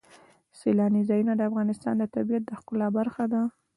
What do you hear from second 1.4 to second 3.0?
افغانستان د طبیعت د ښکلا